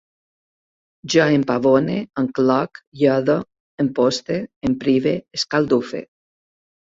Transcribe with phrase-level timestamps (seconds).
[1.15, 3.35] Jo empavone, encloc, iode,
[3.85, 4.39] emposte,
[4.71, 6.03] emprive, escaldufe